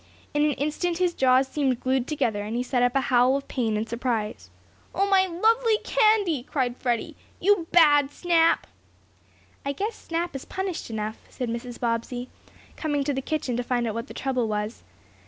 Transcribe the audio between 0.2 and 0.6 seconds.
In an